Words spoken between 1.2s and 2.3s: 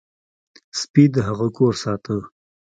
هغه کور ساته.